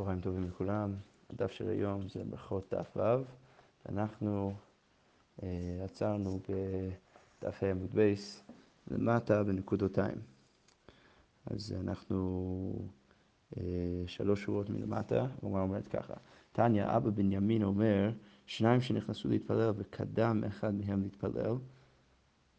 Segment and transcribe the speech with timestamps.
[0.00, 0.94] צהריים טובים לכולם.
[1.30, 3.00] הדף של היום זה ברכות דף ו',
[3.86, 4.54] ואנחנו
[5.42, 5.48] אה,
[5.84, 8.42] עצרנו בדף ה' עמוד בית
[8.90, 10.16] למטה בנקודותיים.
[11.46, 12.88] אז אנחנו
[13.56, 13.62] אה,
[14.06, 16.14] שלוש שורות מלמטה, הגמרא אומרת ככה:
[16.52, 18.10] תניא, אבא בנימין אומר,
[18.46, 21.54] שניים שנכנסו להתפלל וקדם אחד מהם להתפלל,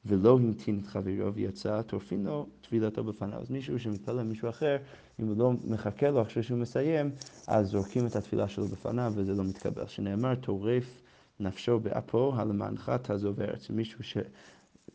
[0.06, 3.40] ולא המתין את חברו ויצא, טורפין לו תפילתו בפניו.
[3.40, 4.78] אז מישהו שמתפלל מישהו אחר,
[5.20, 7.12] אם הוא לא מחכה לו אחרי שהוא מסיים,
[7.48, 9.88] אז זורקים את התפילה שלו בפניו וזה לא מתקבל.
[9.88, 11.02] שנאמר, טורף
[11.40, 13.70] נפשו באפו, הלמענך תעזוב ארץ.
[13.70, 14.18] מישהו ש...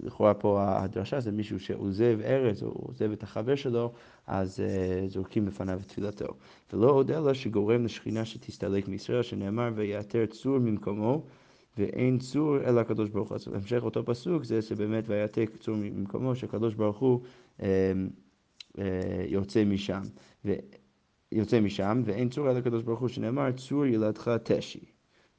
[0.00, 3.92] לכאורה פה הדרשה זה מישהו שעוזב ארץ או עוזב את החבר שלו,
[4.26, 6.26] אז uh, זורקים בפניו את תפילתו.
[6.72, 11.22] ולא עוד אלא שגורם לשכינה שתסתלק מישראל, שנאמר ויעתר צור ממקומו.
[11.78, 13.34] ואין צור אלא הקדוש ברוך הוא.
[13.34, 17.20] אז בהמשך אותו פסוק זה שבאמת ויעתק צור ממקומו שהקדוש ברוך הוא
[17.62, 17.92] אה,
[18.78, 20.02] אה, יוצא משם.
[20.44, 20.52] ו...
[21.32, 24.84] יוצא משם, ואין צור אלא הקדוש ברוך הוא, שנאמר צור ילדך תשי.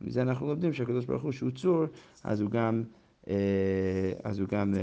[0.02, 1.86] מזה אנחנו לומדים שהקדוש ברוך הוא שהוא צור,
[2.24, 2.84] אז הוא גם,
[3.28, 4.74] אה, אז הוא גם,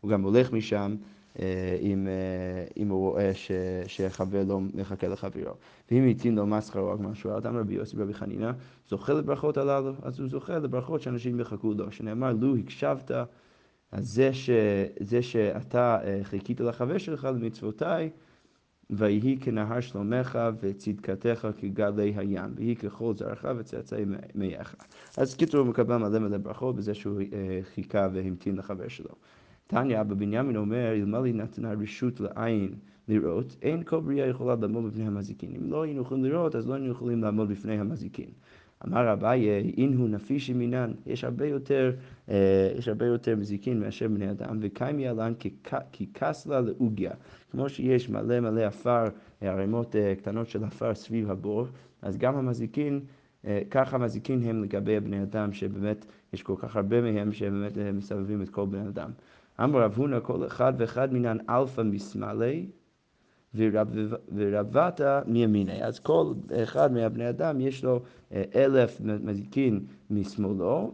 [0.00, 0.96] הוא גם הולך משם.
[1.38, 3.50] אה, אם, אה, אם הוא רואה ש,
[3.86, 5.54] שחבר לא מחכה לחברו.
[5.90, 8.50] ואם התאים לו מסחרו, הגמרא שואל, אדם רבי יוסי רבי חנינא,
[8.88, 13.10] זוכה לברכות הללו, אז הוא זוכה לברכות שאנשים יחכו לו, שנאמר, לו הקשבת,
[13.92, 14.50] אז זה, ש,
[15.00, 18.10] זה שאתה אה, חיכית לחבר שלך למצוותיי,
[18.90, 24.74] ויהי כנהר שלומך וצדקתך כגלי הים, ויהי ככל זרעך וצאצאי מייך.
[25.16, 27.20] אז קיצור, הוא מקבל מלא מלא ברכות בזה שהוא
[27.74, 29.14] חיכה והמתין לחבר שלו.
[29.70, 32.74] תניא, אבא בנימין אומר, אלמלא נתנה רשות לעין
[33.08, 35.50] לראות, אין כל בריאה יכולה לעמוד בפני המזיקין.
[35.56, 38.30] אם לא היינו יכולים לראות, אז לא היינו יכולים לעמוד בפני המזיקין.
[38.86, 41.92] אמר אביי, אינהו נפישי מינן, יש הרבה יותר,
[42.28, 45.32] אה, יש הרבה יותר מזיקין מאשר בני אדם, וקיימי עלן
[45.92, 47.12] כי כסלא לאוגיא.
[47.50, 49.04] כמו שיש מלא מלא עפר,
[49.40, 51.66] ערימות אה, קטנות של עפר סביב הבור,
[52.02, 53.00] אז גם המזיקין,
[53.44, 58.42] אה, ככה המזיקין הם לגבי בני אדם, שבאמת יש כל כך הרבה מהם שבאמת מסבבים
[58.42, 59.10] את כל בני אדם.
[59.64, 62.66] אמר רב הונא כל חד וחד מינן אלפא משמאליה
[64.34, 65.84] ורבבתא מימיניה.
[65.84, 66.32] אז כל
[66.62, 68.00] אחד מהבני אדם יש לו
[68.32, 70.92] אה, אלף מזיקין משמאלו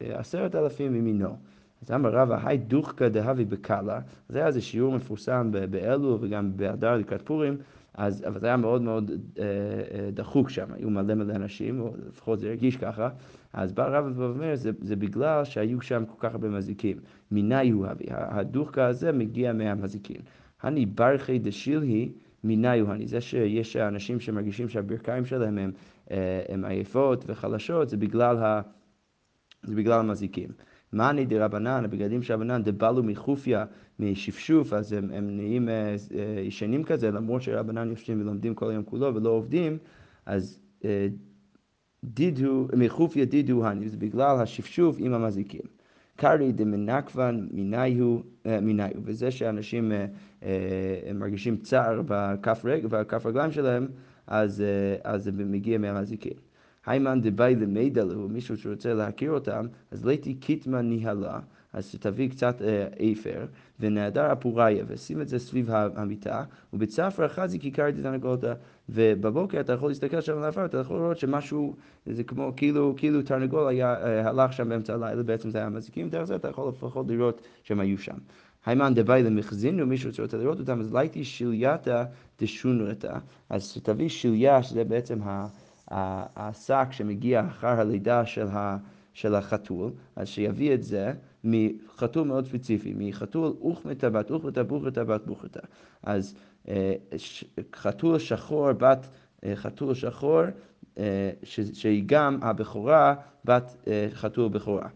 [0.00, 1.36] ועשרת אלפים מימינו.
[1.82, 6.96] אז אמר רבא, היי דוחקא דהבי בקאלה, זה היה איזה שיעור מפורסם באלו וגם באדר
[6.96, 7.56] לקראת פורים,
[7.94, 11.94] אז, אבל זה היה מאוד מאוד אה, אה, דחוק שם, היו מלא מלא אנשים, או
[12.08, 13.08] לפחות זה הרגיש ככה,
[13.52, 16.96] אז בא רב ואומר, זה, זה בגלל שהיו שם כל כך הרבה מזיקים.
[17.30, 20.20] מיני הוא אבי, הדוחקה הזה מגיע מהמזיקים.
[20.62, 22.12] הני ברכי דשילהי,
[22.44, 23.06] מיני הוא הני.
[23.06, 25.72] זה שיש אנשים שמרגישים שהברכיים שלהם הם,
[26.10, 28.60] אה, הם עייפות וחלשות, זה בגלל, ה,
[29.62, 30.48] זה בגלל המזיקים.
[30.92, 33.64] מאני דרבנן, הבגדים של רבנן, דבלו מחופיה,
[33.98, 38.82] משפשוף, אז הם, הם נהיים אה, אה, ישנים כזה, למרות שרבנן יושבים ולומדים כל היום
[38.84, 39.78] כולו ולא עובדים,
[40.26, 40.60] אז
[42.04, 45.60] דידו, מחופיה דידו הני, זה בגלל השפשוף עם המזיקים.
[46.16, 48.18] קרעי דמנקוון מיניו,
[48.62, 49.92] מיניו, וזה שאנשים
[51.14, 53.88] מרגישים צער בכף רגליים שלהם,
[54.26, 54.64] אז,
[55.04, 56.47] אז זה מגיע מהמזיקים.
[56.88, 61.38] היימן דבאי למידע לו, מישהו שרוצה להכיר אותם, אז ליתי קיטמן ניהלה,
[61.72, 62.62] אז תביא קצת
[63.12, 63.46] אפר,
[63.80, 68.54] ונעדר אפוריה, ושים את זה סביב המיטה, ובצפרא חזי כיכר תרנגולתה,
[68.88, 71.74] ובבוקר אתה יכול להסתכל שם על העפר, אתה יכול לראות שמשהו,
[72.06, 73.96] זה כמו, כאילו, כאילו תרנגול היה,
[74.28, 77.80] הלך שם באמצע הלילה, בעצם זה היה מזיקים, דרך זה אתה יכול לפחות לראות שהם
[77.80, 78.16] היו שם.
[78.66, 82.04] היימן דווי למחזינו, מישהו שרוצה לראות אותם, אז לייתי שלייתא
[82.40, 83.18] דשונרתא,
[83.50, 85.18] אז תביא שליה, שזה בעצם
[85.90, 88.76] השק שמגיע אחר הלידה של, ה,
[89.12, 91.12] של החתול, אז שיביא את זה
[91.44, 95.60] מחתול מאוד ספציפי, מחתול אוכמתא בת אוכמתא בוכתא בת בוכתא.
[96.02, 96.34] אז
[96.68, 96.94] אה,
[97.74, 99.08] חתול שחור בת
[99.44, 100.42] אה, חתול שחור,
[100.98, 101.30] אה,
[101.72, 104.88] שהיא גם הבכורה בת חתול בכורה.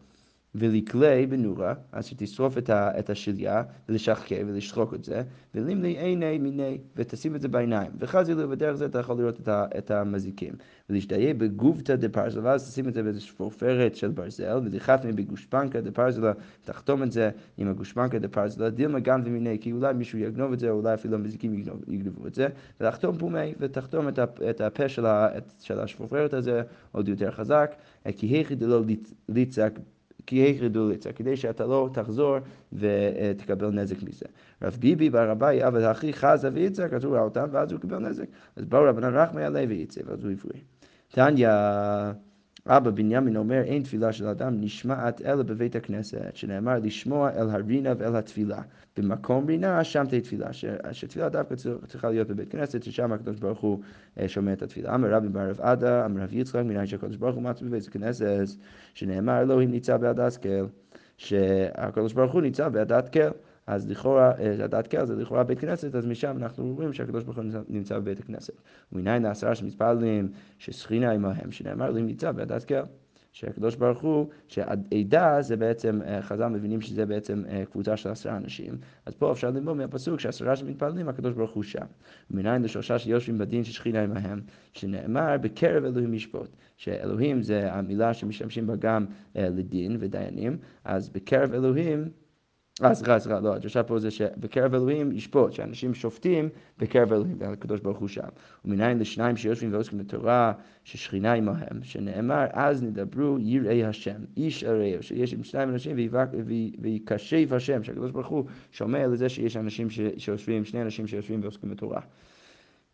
[0.55, 5.23] ולכלי בנורה, אז שתשרוף את השליה ולשחקה ולשחוק את זה,
[5.55, 7.91] ולימלי עיני מיני, ותשים את זה בעיניים.
[7.99, 10.55] וחזילו, בדרך זה אתה יכול לראות את המזיקים.
[10.91, 16.33] ולהשתהיה בגובתא דפרזלה, ואז תשים את זה באיזו שפופרת של ברזל, ולחתמי בגושפנקה דפרזלה,
[16.65, 20.71] תחתום את זה עם הגושפנקה דפרזלה, דילמה גם ומיני, כי אולי מישהו יגנוב את זה,
[20.71, 22.49] או אולי אפילו המזיקים יגנבו את זה,
[22.81, 24.09] ולחתום פומי, ותחתום
[24.51, 26.63] את הפה של השפופרת הזה
[26.93, 27.75] עוד יותר חזק,
[28.17, 28.83] כי היכי דלא
[29.29, 29.79] ליצק
[30.27, 32.37] כי יחרדו ליצה, כדי שאתה לא תחזור
[32.73, 34.27] ותקבל נזק מזה.
[34.63, 38.27] רב ביבי אביי עבד אחי חזה ויצק, אז הוא ראה אותם ואז הוא קיבל נזק.
[38.57, 40.63] אז באו רבנן רחמי עלי ויצא, ואז הוא הבריא.
[41.09, 41.49] תניא,
[42.67, 47.93] אבא בנימין אומר אין תפילה של אדם נשמעת אלא בבית הכנסת, שנאמר לשמוע אל הרינה
[47.99, 48.63] ואל התפילה.
[48.97, 50.53] במקום רינה שם תהיה תפילה,
[50.93, 51.55] שתפילה דווקא
[51.87, 53.81] צריכה להיות בבית כנסת, ששם הקדוש ברוך הוא
[54.21, 54.95] אה, שומע את התפילה.
[54.95, 58.47] אמר רבי בר רב עדה, אמר רב יצחק, מנין שהקדוש ברוך הוא מצא בבית כנסת,
[58.95, 60.67] שנאמר אלוהים ניצב בעדת כל,
[61.17, 63.52] שהקדוש ברוך הוא ניצב בעדת כל.
[63.75, 64.33] אז לכאורה,
[64.65, 68.21] הדת קהל זה לכאורה בית כנסת, אז משם אנחנו רואים שהקדוש ברוך הוא נמצא בבית
[68.21, 68.55] הכנסת.
[68.93, 70.29] ומניין העשרה שמתפללים
[70.59, 72.85] ששכינה עמהם, שנאמר להם ניצב בהדת קהל.
[73.33, 78.37] שהקדוש ברוך הוא, שעדה זה בעצם, אה, חז"ל מבינים שזה בעצם אה, קבוצה של עשרה
[78.37, 78.75] אנשים,
[79.07, 81.87] אז פה אפשר ללמוד מהפסוק שעשרה שמתפללים, הקדוש ברוך הוא שם.
[82.31, 84.41] ומניין לשלושה שיושבים בדין ששכינה עמהם,
[84.73, 91.53] שנאמר בקרב אלוהים ישפוט, שאלוהים זה המילה שמשתמשים בה גם אה, לדין ודיינים, אז בקרב
[91.53, 92.09] אלוהים
[92.85, 96.49] אה, סליחה, סליחה, לא, הדרשה פה זה שבקרב אלוהים ישפוט, שאנשים שופטים
[96.79, 98.29] בקרב אלוהים, והקדוש ברוך הוא שם.
[98.65, 100.53] ומניין לשניים שיושבים ועוסקים בתורה,
[100.85, 105.97] ששכינה עמהם, שנאמר, אז נדברו יראי השם, איש אל רעהו, שיש עם שניים אנשים
[106.79, 112.01] ויקשב השם, שהקדוש ברוך הוא שומע לזה שיש אנשים שיושבים, שני אנשים שיושבים ועוסקים בתורה.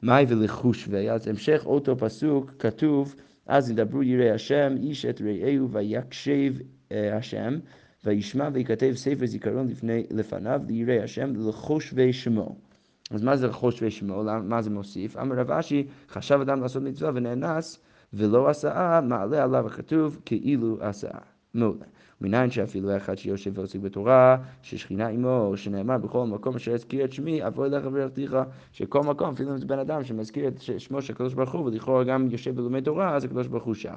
[0.02, 3.14] מאי ולחושבי, אז המשך אותו פסוק כתוב,
[3.46, 6.54] אז נדברו יראי השם, איש את רעהו ויקשב
[6.92, 7.58] אה, השם.
[8.04, 12.56] וישמע ויכתב ספר זיכרון לפני, לפניו ליראי השם לחושבי שמו.
[13.10, 14.22] אז מה זה לחושבי שמו?
[14.42, 15.16] מה זה מוסיף?
[15.16, 17.78] אמר רב אשי, חשב אדם לעשות מצווה ונאנס
[18.12, 21.08] ולא עשה, מעלה עליו הכתוב כאילו עשה.
[21.54, 21.84] מעולה.
[22.20, 27.46] מניין שאפילו אחד שיושב ועוסק בתורה, ששכינה עמו, שנאמר בכל מקום אשר יזכיר את שמי,
[27.46, 28.36] אבוא אליך וארתיך,
[28.72, 32.04] שכל מקום, אפילו אם זה בן אדם שמזכיר את שמו של הקדוש ברוך הוא, ולכאורה
[32.04, 33.96] גם יושב ולומד תורה, אז הקדוש ברוך הוא שם.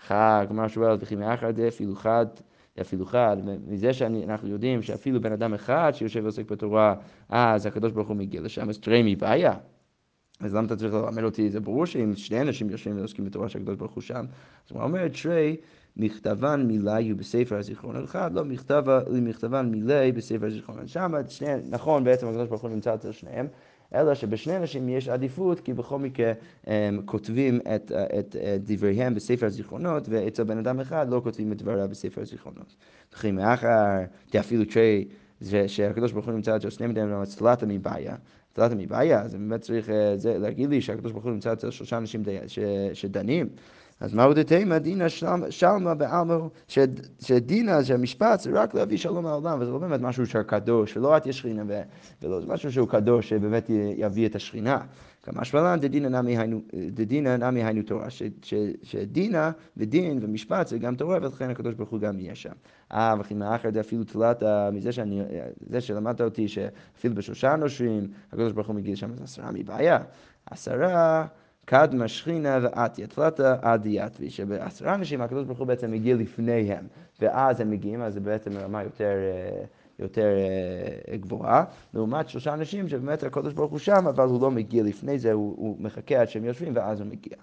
[0.00, 2.26] אחר, כלומר שואלת, וכי מאחר דאפילו חד
[2.80, 3.36] אפילו אחד,
[3.66, 6.94] מזה שאנחנו יודעים שאפילו בן אדם אחד שיושב ועוסק בתורה,
[7.28, 9.54] אז הקדוש ברוך הוא מגיע לשם, אז תראה מי בעיה.
[10.40, 11.50] אז למה אתה צריך ללמד אותי?
[11.50, 14.24] זה ברור שאם שני אנשים יושבים ועוסקים בתורה שהקדוש ברוך הוא שם,
[14.66, 15.56] אז הוא אומר, תרי,
[15.96, 18.44] מכתבן מילי בספר הזיכרון אחד, לא
[19.12, 20.86] מכתבן מילי בספר הזיכרון.
[20.86, 21.12] שם,
[21.68, 23.46] נכון, בעצם הקדוש ברוך הוא נמצא אצל שניהם,
[23.94, 26.32] אלא שבשני אנשים יש עדיפות, כי בכל מקרה
[26.66, 31.62] הם כותבים את, את, את דבריהם בספר הזיכרונות, ואצל בן אדם אחד לא כותבים את
[31.62, 32.76] דבריו בספר הזיכרונות.
[33.12, 34.04] וכי מאחר,
[34.40, 35.08] אפילו תרי,
[35.66, 38.16] שהקדוש ברוך הוא נמצא אצל שני מדינים, הצלת מבעיה.
[38.52, 41.98] הצלת מבעיה, אז באמת צריך אה, זה, להגיד לי שהקדוש ברוך הוא נמצא אצל שלושה
[41.98, 42.22] אנשים
[42.94, 43.48] שדנים.
[44.00, 45.08] אז מהו דתימה דינא
[45.50, 46.38] שלמה בעלמא,
[47.20, 51.26] שדינה, שהמשפט זה רק להביא שלום לעולם, וזה לא באמת משהו שהוא קדוש, ולא את
[51.26, 51.62] יש שכינה,
[52.22, 54.80] ולא זה משהו שהוא קדוש, שבאמת יביא את השכינה.
[55.22, 58.06] כמה שבלן דדינא נמי היינו תורה,
[58.82, 62.52] שדינה ודין ומשפט זה גם תורה, ולכן הקדוש ברוך הוא גם יהיה שם.
[62.92, 64.42] אה, וכי מאחר זה אפילו תלת,
[64.72, 65.22] מזה שאני,
[65.70, 69.98] זה שלמדת אותי, שאפילו בשלושה נושרים, הקדוש ברוך הוא מגיע שם, אז עשרה מבעיה.
[70.46, 71.26] עשרה
[71.64, 76.86] קדמה שכינה ועתיה תלתה עדייתבי, שבעשרה אנשים הקדוש ברוך הוא בעצם מגיע לפניהם,
[77.20, 79.14] ואז הם מגיעים, אז זה בעצם רמה יותר...
[80.00, 80.28] יותר
[81.14, 81.64] גבוהה,
[81.94, 85.54] לעומת שלושה אנשים שבאמת הקדוש ברוך הוא שם, אבל הוא לא מגיע לפני זה, הוא,
[85.56, 87.36] הוא מחכה עד שהם יושבים ואז הוא מגיע.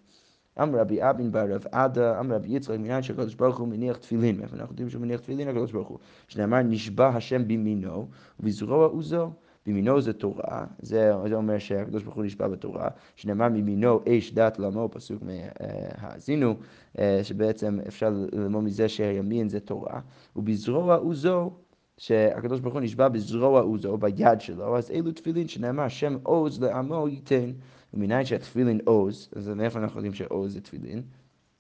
[0.62, 4.42] אמר רבי אבין בר רב עדה, אמר רבי יצחק, מניין שהקדוש ברוך הוא מניח תפילין,
[4.54, 5.98] אנחנו יודעים שהוא מניח תפילין, הקדוש ברוך הוא,
[6.28, 8.08] שנאמר נשבע השם בימינו,
[8.40, 9.32] ובזרוע עוזו.
[9.68, 14.60] מימינו זה תורה, זה, זה אומר שהקדוש ברוך הוא נשבע בתורה, שנאמר מימינו אש דת
[14.60, 16.56] למו, פסוק מהאזינו,
[17.00, 20.00] אה, שבעצם אפשר ללמוד מזה שהימין זה תורה,
[20.36, 21.52] ובזרוע עוזו
[21.98, 27.08] שהקדוש ברוך הוא נשבע בזרוע עוזו, ביד שלו, אז אלו תפילין שנאמר שם עוז לעמו
[27.08, 27.52] ייתן.
[27.94, 31.02] ומניין שהתפילין עוז, אז מאיפה אנחנו יודעים שעוז זה תפילין?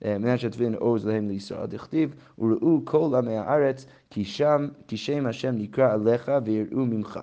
[0.05, 5.25] אה, מניין שהתפילין עוז להם לישראל, דכתיב, וראו כל עמי הארץ, כי שם, כי שם
[5.25, 7.19] השם נקרא עליך ויראו ממך.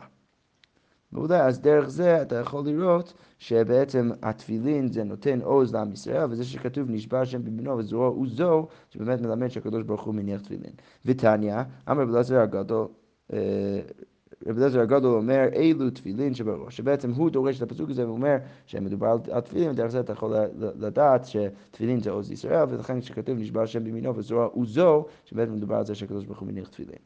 [1.15, 6.45] מעולה, אז דרך זה אתה יכול לראות שבעצם התפילין זה נותן עוז לעם ישראל, וזה
[6.45, 10.73] שכתוב נשבע השם במינו וזרוע עוזו, שבאמת מלמד שהקדוש ברוך הוא מניח תפילין.
[11.07, 11.57] ותניא,
[11.91, 12.87] אמר רבי אלעזר הגדול,
[14.47, 18.37] רבי אליעזר הגדול אומר אילו תפילין שבראש, שבעצם הוא דורש את הפסוק הזה ואומר
[18.67, 23.63] שמדובר על תפילין, ודרך זה אתה יכול לדעת שתפילין זה עוז ישראל, ולכן כשכתוב נשבע
[23.63, 26.99] השם במינו וזרוע עוזו, שבעצם מדובר על זה שהקדוש ברוך הוא מניח תפילין.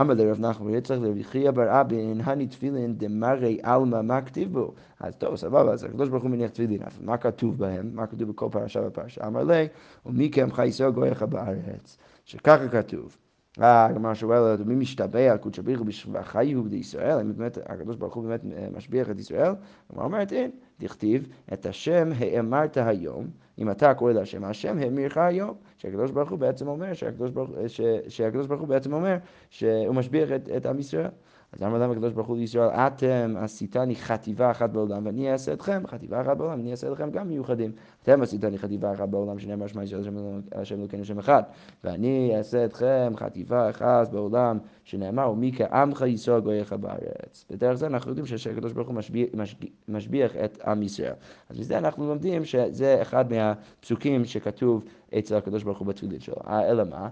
[0.00, 4.74] אמר לרב נחמן יצחק חייא בר אבין, הני תפילין דמרי עלמא, מה כתיב בו?
[5.00, 7.90] אז טוב, סבבה, אז הקדוש ברוך הוא מניח תפילין, אבל מה כתוב בהם?
[7.94, 9.26] מה כתוב בכל פרשה ופרשה?
[9.26, 9.68] אמר לי,
[10.06, 11.98] ומי כעמך ישראל גויך בארץ.
[12.24, 13.16] שככה כתוב.
[13.58, 17.18] הגמרא שואלת, מי משתבח קודש בריחו בחיו בישראל?
[17.18, 19.52] האם באמת הקדוש ברוך הוא באמת אה, משביח את ישראל?
[19.90, 23.26] הגמרא אומרת, אין, דכתיב, את השם האמרת היום,
[23.58, 25.54] אם אתה קורא להשם, השם האמירך היום.
[25.82, 29.16] שהקדוש ברוך הוא בעצם אומר, שהקדוש ברוך, ש, שהקדוש הוא בעצם אומר
[29.50, 31.08] שהוא משביח את, את עם ישראל.
[31.52, 35.82] אז אמר להם הקדוש ברוך הוא לישראל, אתם עשיתני חטיבה אחת בעולם, ואני אעשה אתכם
[35.86, 37.72] חטיבה אחת בעולם, ואני אעשה אתכם גם מיוחדים.
[38.02, 40.02] אתם עשיתני חטיבה אחת בעולם, שנאמר שמע ישראל
[40.52, 41.42] השם אלוקינו שם אחד,
[41.84, 47.44] ואני אעשה אתכם חטיבה אחת בעולם, שנאמר ומי כעמך ישראל גוייך בארץ.
[47.50, 48.96] בדרך זה אנחנו יודעים שהקדוש ברוך הוא
[49.88, 51.14] משביח את עם ישראל.
[51.50, 54.84] אז מזה אנחנו לומדים שזה אחד מהפסוקים שכתוב
[55.18, 56.36] אצל הקדוש ברוך הוא בתפילין שלו.
[56.46, 57.08] אה, אלא מה?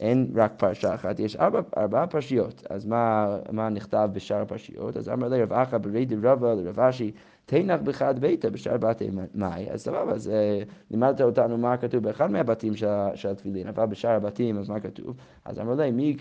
[0.00, 2.66] אין רק פרשה אחת, יש ארבע, ארבע פרשיות.
[2.70, 4.96] אז מה, מה נכתב בשאר הפרשיות?
[4.96, 7.12] אז אמר לרב אחא ברי דרבא לרב אשי,
[7.46, 12.30] תנח בחד ביתה בשאר בתי מאי, אז סבבה, אז אה, לימדת אותנו מה כתוב באחד
[12.30, 15.16] מהבתים של, של התפילין, אבל בשאר הבתים, אז מה כתוב?
[15.44, 16.16] אז אמר להם, מי,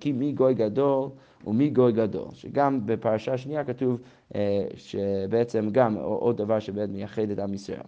[0.00, 1.08] כי מי גוי גדול
[1.46, 4.00] ומי גוי גדול, שגם בפרשה שנייה כתוב
[4.34, 7.80] אה, שבעצם גם עוד דבר שבאמת מייחד את עם ישראל.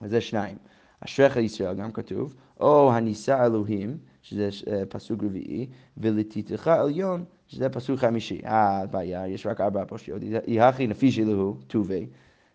[0.00, 0.56] אז זה שניים.
[1.00, 7.98] אשריך ישראל גם כתוב, או הנישא אלוהים, שזה אה, פסוק רביעי, ולתיתך עליון, שזה פסוק
[7.98, 8.40] חמישי.
[8.44, 12.06] אה, הבעיה, יש רק ארבע פרשיות, יהכי נפיש אלוהו, טובי.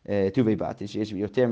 [0.10, 1.45] אה, טובי באתי, שיש יותר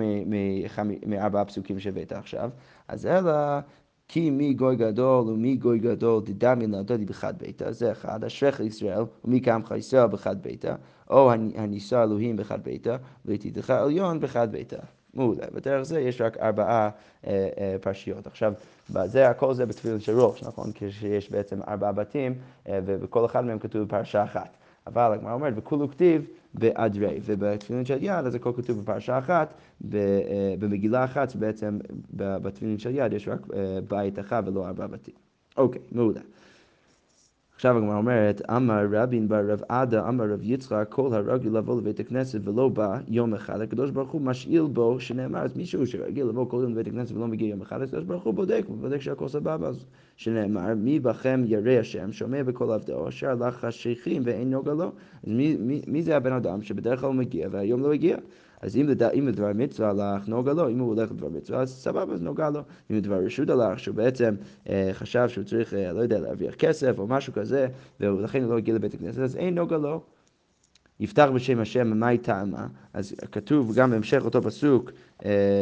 [1.05, 2.49] מארבעה פסוקים שהבאת עכשיו,
[2.87, 3.59] אז אלא
[4.07, 9.03] כי מי גוי גדול ומי גוי גדול תדמי לעדודי בחד ביתה, זה אחד, אשריך ישראל
[9.25, 10.75] ומי קמך ישראל בחד ביתה,
[11.09, 14.79] או הנישא אלוהים בחד ביתה, ותיתך עליון בחד ביתה.
[15.13, 15.45] מעולה.
[15.53, 16.89] בדרך זה יש רק ארבעה
[17.27, 18.27] אה, אה, פרשיות.
[18.27, 18.53] עכשיו,
[19.05, 20.71] זה, הכל זה בתפילין של ראש, נכון?
[20.75, 22.33] כשיש בעצם ארבעה בתים,
[22.69, 24.57] אה, ובכל אחד מהם כתוב פרשה אחת.
[24.87, 29.53] אבל הגמרא אומרת, וכולו כתיב באדרי, ובתפילין של יד, אז הכל כתוב בפרשה אחת,
[29.93, 29.99] אה,
[30.59, 31.79] במגילה אחת, בעצם
[32.13, 35.13] בתפילין של יד יש רק אה, בית אחד ולא ארבעה בתים.
[35.57, 36.21] אוקיי, מעולה.
[37.55, 41.99] עכשיו הגמרא אומרת, אמר רבין בר רב עדה, אמר רב יצחק, כל הרגיל לבוא לבית
[41.99, 46.49] הכנסת ולא בא יום אחד, הקדוש ברוך הוא משאיל בו, שנאמר, אז מישהו שרגיל לבוא
[46.49, 49.27] כל יום לבית הכנסת ולא מגיע יום אחד, הקדוש ברוך הוא בודק, הוא בודק שהכל
[49.27, 54.73] סבבה, אז שנאמר, מי בכם ירא השם, שומע בכל עבדו, אשר הלך חשיכים ואין נוגע
[54.73, 54.91] לו,
[55.23, 58.17] אז מי, מי, מי זה הבן אדם שבדרך כלל מגיע והיום לא הגיע?
[58.63, 62.21] אז אם, לדבר מצווה הלך, נוגע לו, אם הוא הולך לדבר מצווה, אז סבבה, אז
[62.21, 62.61] נוגע לו.
[62.91, 64.35] אם לדבר רשות הלך, שהוא בעצם
[64.69, 67.67] אה, חשב שהוא צריך, אה, לא יודע, להרוויח כסף או משהו כזה,
[67.99, 70.01] ולכן הוא לא הגיע לבית הכנסת, אז אין נוגע לו.
[70.99, 72.67] יפתח בשם השם, מה היא טעמה?
[72.93, 74.91] אז כתוב גם בהמשך אותו פסוק,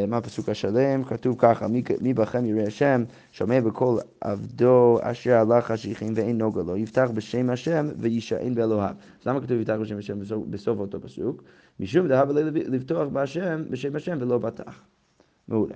[0.08, 1.04] מה הפסוק השלם?
[1.04, 6.62] כתוב ככה, מי, מי בכם יראה השם, שומע בקול עבדו אשר הלך השיחים ואין נוגע
[6.62, 8.90] לו, יפתח בשם השם וישען באלוהיו.
[9.22, 11.44] אז למה כתוב יפתח בשם השם בסוף, בסוף אותו פסוק?
[11.80, 14.82] משום דהבה לבטוח בהשם, בשם השם ולא בטח.
[15.48, 15.76] מעולה.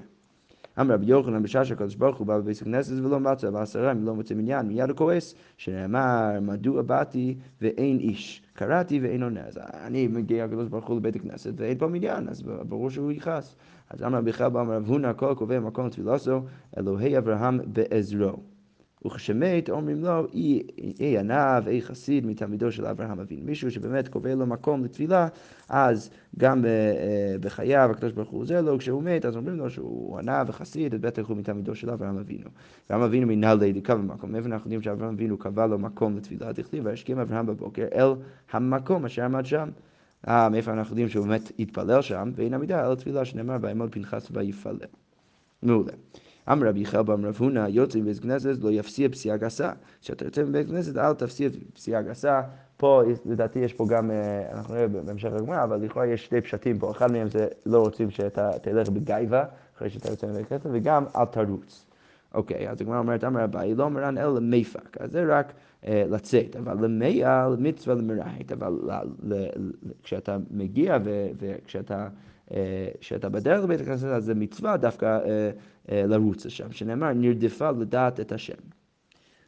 [0.80, 4.16] אמר רבי יוחנן בשעה שהקדוש ברוך הוא בא בבית הכנסת ולא מצא בעשרה אם לא
[4.16, 8.42] מוצא מניין מיד הוא כועס שנאמר מדוע באתי ואין איש?
[8.54, 9.42] קראתי ואין עונה.
[9.42, 13.56] אז אני מגיע הקדוש ברוך הוא לבית הכנסת ואין פה מניין אז ברור שהוא יכעס.
[13.90, 16.42] אז אמר רבי חבא אמר רב הונא הכל קובע מקום תפילתו
[16.78, 18.55] אלוהי אברהם בעזרו
[19.06, 20.28] וכשמת אומרים לו,
[21.00, 23.46] אי ענב, אי חסיד מתלמידו של אברהם אבינו.
[23.46, 25.28] מישהו שבאמת קובע לו מקום לתפילה,
[25.70, 30.20] אז גם אה, בחייו הקדוש ברוך הוא עוזר לו, כשהוא מת, אז אומרים לו שהוא
[30.20, 32.50] ענב וחסיד, אז בטח הוא מתלמידו של אברהם אבינו.
[32.88, 34.32] אברהם אבינו מנהלי דקה במקום.
[34.32, 36.52] מאיפה אנחנו יודעים שאברהם אבינו קבע לו מקום לתפילה?
[36.52, 38.10] דכתיב, וישכם אברהם בבוקר אל
[38.52, 39.70] המקום אשר עמד שם.
[40.28, 44.28] אה, מאיפה אנחנו יודעים שהוא באמת התפלל שם, ואין עמידה אל תפילה שנאמר ויעמוד פנחס
[44.32, 44.78] ויפלל.
[45.64, 45.92] מעולה.
[46.52, 49.72] אמר רבי יחיא באמר רב הונא, יוצא מבית כנסת לא יפסיע פסיעה גסה.
[50.02, 52.42] כשאתה יוצא מבית כנסת אל תפסיע פסיעה גסה.
[52.78, 56.80] פה לדעתי יש פה גם, אה, אנחנו נראה בהמשך הגמרא, אבל לכאורה יש שתי פשטים
[56.80, 56.92] פה.
[56.92, 59.44] אחד מהם זה לא רוצים שאתה תלך בגייבה
[59.78, 61.86] אחרי שאתה יוצא מבית כנסת, וגם אל תרוץ.
[62.34, 64.98] אוקיי, אז הגמרא אומרת, אמר אביי, לא מרן אלא למפק.
[65.00, 65.54] אז זה רק
[65.88, 68.52] אה, לצאת, אבל למאה, למצווה למרהט.
[68.52, 68.74] אבל
[70.04, 70.98] כשאתה מגיע
[71.40, 72.08] וכשאתה...
[73.00, 75.52] כשאתה בדרך לבית הכנסת, אז זה מצווה דווקא אה,
[76.08, 78.54] לרוץ לשם, שנאמר נרדפה לדעת את השם.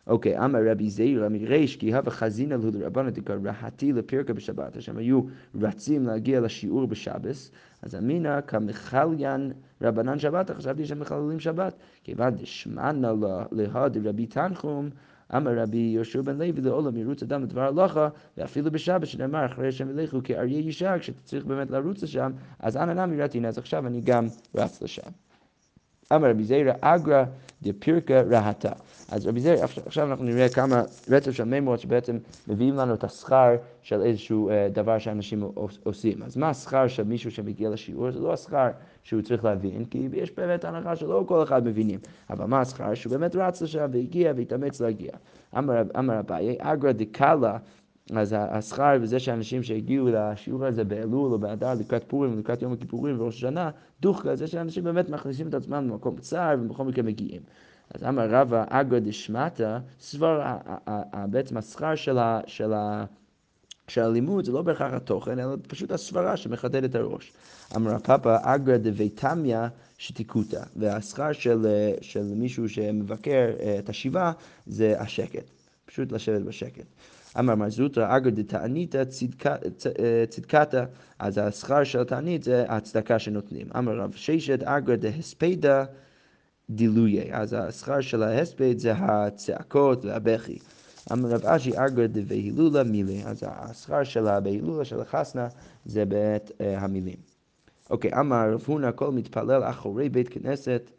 [0.08, 4.98] אוקיי, אמר רבי זעיר ריש כי הווה חזינא לו לרבנא דקרא רהתי לפרקה בשבת, השם
[4.98, 5.22] היו
[5.62, 7.52] רצים להגיע לשיעור בשבס,
[7.82, 9.52] אז אמינא כמחליין
[9.82, 11.74] רבנן שבת, חשבתי שהם מחללים שבת,
[12.04, 13.14] כיוון דשמענא
[13.52, 14.90] להא דרבי תנחום
[15.36, 20.00] אמר רבי יהושע בן לוי לעולם ירוץ אדם לדבר הלכה ואפילו בשבת שנאמר אחרי השם
[20.00, 24.02] ילכו כאריה ישע כשאתה צריך באמת לרוץ לשם אז אנא נמי רתי אז עכשיו אני
[24.02, 25.10] גם רץ לשם.
[26.14, 27.26] אמר רבי זיירא אגרא
[27.62, 28.72] דפירקה רהטה.
[29.12, 33.56] אז רבי זיירא, עכשיו אנחנו נראה כמה רצף של מימות שבעצם מביאים לנו את השכר
[33.82, 35.52] של איזשהו אה, דבר שאנשים
[35.84, 36.24] עושים.
[36.24, 38.12] אז מה השכר של מישהו שמגיע לשיעור?
[38.12, 38.68] זה לא השכר
[39.04, 42.00] שהוא צריך להבין, כי יש באמת הנחה שלא כל אחד מבינים.
[42.30, 42.94] אבל מה השכר?
[42.94, 45.12] שהוא באמת רץ לשם והגיע והתאמץ להגיע.
[45.58, 47.58] אמר אביי, אגרא דקאלה
[48.16, 53.22] אז השכר וזה שאנשים שהגיעו לשיעור הזה באלול או באדר לקראת פורים ולקראת יום הכיפורים
[53.22, 53.70] וראש השנה,
[54.02, 57.42] דוחקה זה שאנשים באמת מכניסים את עצמם למקום צר ובכל מקרה מגיעים.
[57.94, 60.58] אז אמר רבא אגרא דשמטה, סבר
[61.30, 63.06] בעצם השכר של, של, ה,
[63.88, 66.34] שהלימוד זה לא בהכרח התוכן, אלא פשוט הסברה
[66.86, 67.34] את הראש.
[67.76, 69.58] אמר הפאפה, אגרא דביתמיא
[69.98, 71.68] שתיקותא, והשכר של,
[72.02, 74.32] של מישהו שמבקר אה, את השיבה
[74.66, 75.46] זה השקט,
[75.86, 76.86] פשוט לשבת בשקט.
[77.40, 79.04] אמר מר זוטרא, אגרא דתעניתא
[80.30, 80.84] צדקתא,
[81.20, 83.68] אז השכר של התענית זה הצדקה שנותנים.
[83.78, 85.84] אמר רב ששת, אגרא דהספדא
[86.70, 90.58] דילויה, אז השכר של ההספד זה הצעקות והבכי.
[91.12, 95.48] אמר רב אשי אגרא דבהילולה מילי, אז השכר של הבהילולה של החסנה
[95.86, 97.18] זה בעת אה, המילים.
[97.90, 100.92] אוקיי, אמר רב הונא כל מתפלל אחורי בית כנסת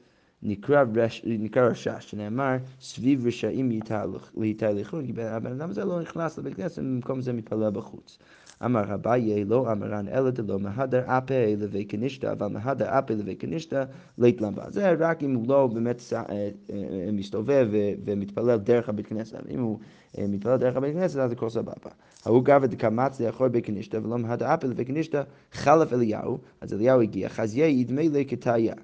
[0.42, 3.70] נקרא, רש, נקרא רשש, שנאמר סביב רשעים
[4.42, 8.18] יתהלכון, כי הבן אדם הזה לא נכנס לבית כנסת, במקום זה מתפלל בחוץ.
[8.64, 13.84] אמר אביי לא אמרן אלא דלא מהדר אפה לבי כנישתא, אבל מהדר אפה לבי כנישתא
[14.18, 14.70] לית למבה.
[14.70, 17.68] זה רק אם הוא לא באמת אה, אה, מסתובב
[18.04, 19.38] ומתפלל דרך הבית כנסת.
[19.50, 19.78] אם הוא
[20.18, 21.90] אה, מתפלל דרך הבית כנסת, אז הכל סבבה.
[22.24, 27.00] ההוא גרא דקמץ לאחור בית כנישתא, ולא מהדר אפה לבי כנישתא, חלף אליהו, אז אליהו
[27.00, 28.74] הגיע, חזיה ידמה לי כתאיה.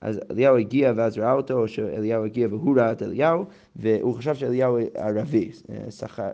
[0.00, 3.44] אז אליהו הגיע ואז ראה אותו, או שאליהו הגיע והוא ראה את אליהו,
[3.76, 5.50] והוא חשב שאליהו ערבי,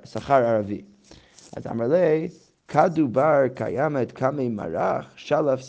[0.05, 0.83] שכר ערבי.
[1.57, 2.29] אז אמר לי,
[2.69, 5.61] כדובר קיימת קמי מרח, שלף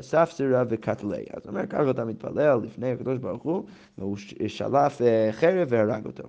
[0.00, 1.24] ספסרה וקטלי.
[1.34, 3.64] אז אומר, ככה אתה מתפלל לפני הקדוש ברוך הוא,
[3.98, 4.16] והוא
[4.46, 6.28] שלף אה, חרב והרג אותו.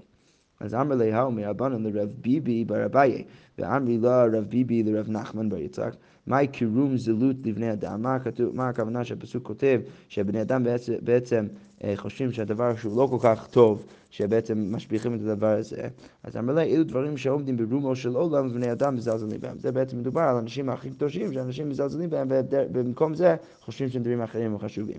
[0.60, 3.24] אז אמר לי האו מרבנן לרב ביבי בר אביי,
[3.58, 5.96] ואמרי לו רב ביבי לרב נחמן בר יצחק,
[6.28, 8.02] מהי קירום זילות לבני אדם?
[8.02, 11.48] מה, הכתוב, מה הכוונה שהפסוק כותב שבני אדם בעצם, בעצם
[11.84, 15.88] אה, חושבים שהדבר שהוא לא כל כך טוב, שבעצם משביחים את הדבר הזה.
[16.24, 19.60] אז אמר לה, אלו דברים שעומדים ברומו של עולם ובני אדם מזלזלים בהם.
[19.60, 24.22] זה בעצם מדובר על האנשים הכי קדושים, שאנשים מזלזלים בהם, ובמקום זה חושבים שהם דברים
[24.22, 24.98] אחרים וחשובים.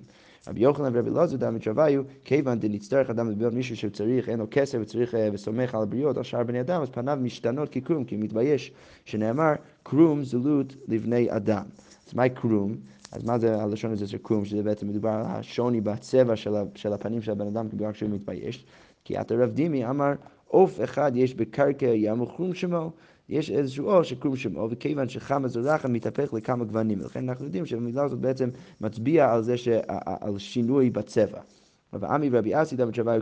[0.49, 4.79] רבי יוחנן ורבי אלעזר דמי תשוויו, כיוון דנצטרך אדם לביות מישהו שצריך, אין לו כסף
[4.81, 8.25] וצריך אה, וסומך על הבריות, על שאר בני אדם, אז פניו משתנות כקרום, כי הוא
[8.25, 8.73] מתבייש,
[9.05, 9.53] שנאמר,
[9.83, 11.65] קרום זילות לבני אדם.
[12.09, 12.77] אז מהי קרום?
[13.13, 16.37] אז מה זה הלשון הזה של קרום, שזה בעצם מדובר על השוני בצבע
[16.75, 18.65] של הפנים של הבן אדם בגלל שהוא מתבייש?
[19.05, 20.13] כי אתה רב דימי אמר,
[20.47, 22.91] עוף אחד יש בקרקע ים וקרום שמו.
[23.29, 27.01] יש איזשהו אור שקרום שמו, וכיוון שחמה זורחה מתהפך לכמה גוונים.
[27.01, 28.49] לכן אנחנו יודעים שהמילה הזאת בעצם
[28.81, 29.69] מצביעה על זה, ש...
[30.21, 31.41] על שינוי בצבע.
[31.95, 33.17] רב עמי ורבי אסי דוד שווה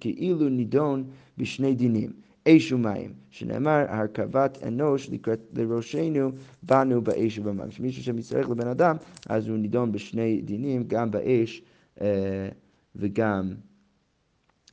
[0.00, 1.04] כאילו נידון
[1.38, 2.10] בשני דינים.
[2.48, 6.30] אש ומים, שנאמר הרכבת אנוש לקראת לראשנו
[6.62, 7.70] באנו באש ובמים.
[7.70, 8.96] שמישהו שמצטרך לבן אדם,
[9.28, 11.62] אז הוא נידון בשני דינים, גם באש
[12.00, 12.48] אה,
[12.96, 13.54] וגם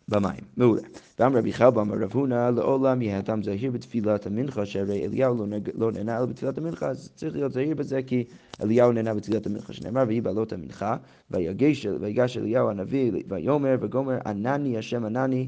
[0.09, 0.43] במים.
[0.57, 0.81] מעולה.
[1.19, 5.57] ואמר רבי חלבה אמר רב הונא לעולם יהיה אדם זהיר בתפילת המנחה שהרי אליהו לא,
[5.75, 8.23] לא נהנה אלא בתפילת המנחה אז צריך להיות זהיר בזה כי
[8.61, 10.95] אליהו נהנה בתפילת המנחה שנאמר ויהי בעלות המנחה
[11.31, 15.47] ויגש אליהו הנביא ויאמר וגומר ענני השם ענני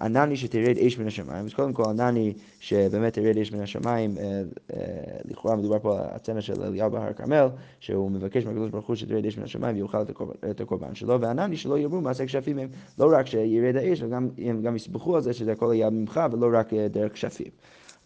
[0.00, 4.42] ענני שתרד אש מן השמיים, אז קודם כל ענני שבאמת תרד אש מן השמיים, אה,
[4.74, 4.80] אה,
[5.24, 7.48] לכאורה מדובר פה על הצנע של אליהו בהר כרמל,
[7.80, 10.02] שהוא מבקש מהקדוש ברוך הוא שתרד אש מן השמיים ויאכל
[10.50, 14.76] את הקורבן שלו, וענני שלא יראו מעשה כשפים הם, לא רק שירד האש, הם גם
[14.76, 17.50] יסבכו על זה שזה הכל היה ממך ולא רק דרך כשפים.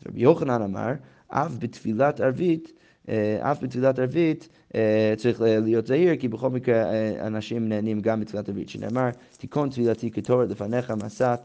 [0.07, 0.93] רבי יוחנן אמר,
[1.29, 2.84] אף בתפילת ערבית אה,
[3.41, 8.49] אף בתפילת ערבית אה, צריך להיות זהיר, כי בכל מקרה אה, אנשים נהנים גם בתפילת
[8.49, 11.41] ערבית, שנאמר, תיקון תפילתי כתורת לפניך מסת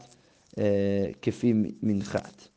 [1.22, 2.48] כפי מנחת,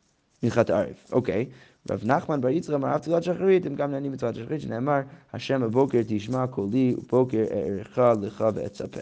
[0.43, 0.93] מנחת ערב.
[1.11, 1.45] אוקיי.
[1.91, 4.99] רב נחמן בר יצחק אמר אף תפילת שחרית, הם גם נהנים בתפילת שחרית, שנאמר,
[5.33, 8.99] השם בבוקר תשמע קולי, ובוקר אערכה לך ואצפה.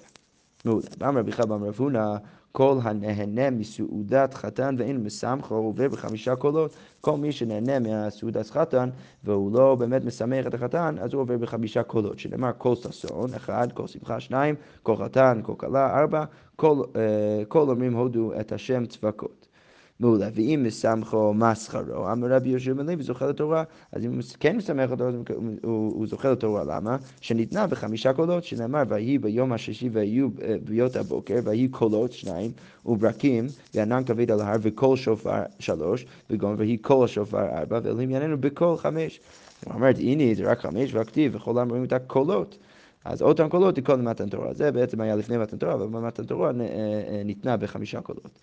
[0.65, 0.85] מעולה.
[1.01, 2.15] אמר רבי אמר רב הונא
[2.51, 6.75] כל הנהנה מסעודת חתן ואין מסמכו עובר בחמישה קולות.
[7.01, 8.89] כל מי שנהנה מהסעודת חתן
[9.23, 13.71] והוא לא באמת משמח את החתן, אז הוא עובר בחמישה קולות, שנאמר כל ששון, אחד,
[13.71, 16.23] כל שמחה, שניים, כל חתן, כל כלה, ארבע,
[16.55, 16.97] כל, uh,
[17.47, 19.50] כל אומרים הודו את השם צבקות.
[20.01, 20.29] מעולה.
[20.33, 24.57] ואם מסמכו מה שכרו, אמר רבי יהושע בן לוי זוכה לתורה, אז אם הוא כן
[24.57, 25.09] מסמך אותו,
[25.63, 26.97] הוא, הוא זוכה לתורה, למה?
[27.21, 32.51] שניתנה בחמישה קולות, שנאמר, ויהי ביום השישי ויהיו אה, ביות הבוקר, ויהי קולות שניים,
[32.85, 38.37] וברקים, וענן כבד על ההר, וקול שופר שלוש, וגום, ויהי קול השופר ארבע, ואלוהים יעננו
[38.37, 39.19] בקול חמש.
[39.65, 42.57] הוא אומר, הנה זה רק חמש, והכתיב, וכל העם רואים את הקולות.
[43.05, 44.53] אז אותם קולות תיקון למתן תורה.
[44.53, 48.39] זה בעצם היה לפני מתן תורה, אבל במתן תורה אה, אה, ניתנה בחמישה קולות.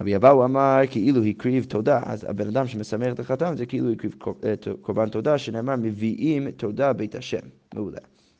[0.00, 4.14] רבי אבאו אמר כאילו הקריב תודה, אז הבן אדם שמשמח את החתם זה כאילו הקריב
[4.44, 7.46] אה, קורבן תודה, שנאמר מביאים תודה בית השם.
[7.74, 7.98] מעולה.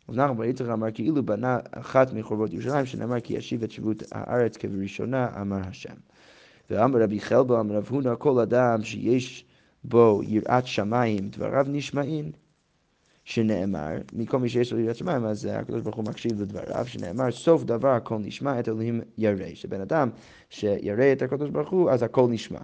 [0.09, 4.03] אז נחמן בר יצחק אמר כאילו בנה אחת מחורבות ירושלים, שנאמר כי ישיב את שיבות
[4.12, 5.95] הארץ כבראשונה, אמר השם.
[6.71, 9.45] ואמר רבי חלבו, אמר רב הונא, כל אדם שיש
[9.85, 12.33] בו יראת שמיים, דבריו נשמעים.
[13.26, 17.64] שנאמר, מכל מי שיש לו יראת שמיים, אז הקדוש ברוך הוא מקשיב לדבריו, שנאמר, סוף
[17.64, 19.54] דבר הכל נשמע, את אלוהים ירא.
[19.54, 20.08] שבן אדם
[20.50, 22.58] שירא את הקדוש ברוך הוא, אז הכל נשמע.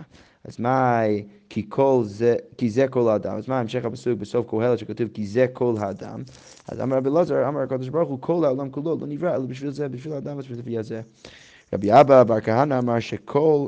[0.45, 1.01] אז מה,
[1.49, 5.27] כי, כל זה, כי זה כל האדם, אז מה המשך הפסוק בסוף קהלת שכתוב כי
[5.27, 6.23] זה כל האדם?
[6.69, 9.71] אז אמר רבי אלעזר, אמר הקדוש ברוך הוא, כל העולם כולו לא נברא, אלא בשביל
[9.71, 11.01] זה, בשביל האדם הספציפי הזה.
[11.73, 13.67] רבי אבא בר כהנא אמר שכל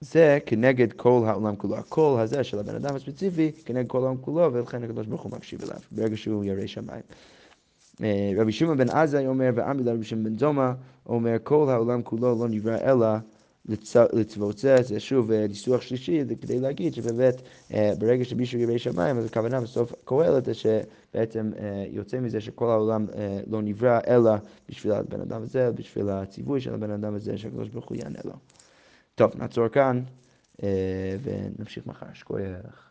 [0.00, 1.76] זה כנגד כל העולם כולו.
[1.76, 5.62] הקול הזה של הבן אדם הספציפי כנגד כל העולם כולו, ולכן הקדוש ברוך הוא מקשיב
[5.62, 7.02] אליו, ברגע שהוא ירא שמיים.
[8.02, 10.72] אה, רבי שמעון בן עזאי אומר, ועמי לרבי שמעון בן זומא,
[11.06, 13.06] אומר, כל העולם כולו לא נברא אלא
[14.12, 17.42] לצוות זה, זה שוב אה, ניסוח שלישי, כדי להגיד שבאמת
[17.74, 21.50] אה, ברגע שמישהו ירא שמיים, אז הכוונה בסוף קהלת זה שבעצם
[21.90, 23.06] יוצא מזה שכל העולם
[23.46, 24.30] לא נברא אלא
[24.68, 28.32] בשביל הבן אדם הזה, בשביל הציווי של הבן אדם הזה, שהקדוש ברוך הוא יענה לו.
[29.18, 30.02] טוב, נעצור כאן
[31.22, 32.06] ונמשיך מחר.
[32.14, 32.87] שכוייך.